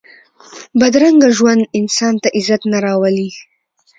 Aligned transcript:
بدرنګه 0.79 1.29
ژوند 1.37 1.63
انسان 1.79 2.13
ته 2.21 2.27
عزت 2.37 2.61
نه 2.71 2.77
راولي 2.85 3.29